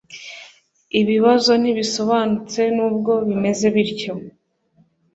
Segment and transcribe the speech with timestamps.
[1.01, 2.61] ibibazo ntibisobanutse.
[2.75, 4.13] nubwo bimeze bityo